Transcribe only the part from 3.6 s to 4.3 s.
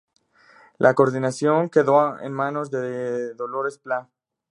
Plá.